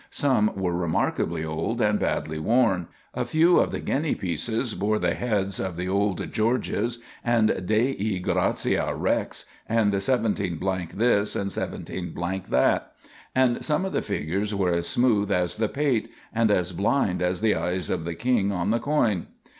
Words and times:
Some 0.09 0.55
were 0.55 0.73
remarkably 0.73 1.45
old 1.45 1.79
and 1.79 1.99
badly 1.99 2.39
worn. 2.39 2.87
A 3.13 3.23
few 3.23 3.59
of 3.59 3.69
the 3.69 3.79
guinea 3.79 4.15
pieces 4.15 4.73
bore 4.73 4.97
the 4.97 5.13
heads 5.13 5.59
of 5.59 5.77
the 5.77 5.87
old 5.87 6.33
Georges 6.33 7.03
and 7.23 7.67
"Dei 7.67 8.17
gratia 8.17 8.95
Rex," 8.95 9.45
and 9.69 10.01
17 10.01 10.57
this 10.95 11.35
and 11.35 11.51
17 11.51 12.13
that, 12.49 12.93
and 13.35 13.63
some 13.63 13.85
of 13.85 13.93
the 13.93 14.01
figures 14.01 14.55
were 14.55 14.71
as 14.73 14.87
smooth 14.87 15.29
as 15.31 15.57
the 15.57 15.69
pate, 15.69 16.09
and 16.33 16.49
as 16.49 16.71
blind 16.71 17.21
as 17.21 17.41
the 17.41 17.53
eyes, 17.53 17.91
of 17.91 18.03
the 18.03 18.15
king 18.15 18.51
on 18.51 18.71
the 18.71 18.79
coin. 18.79 19.27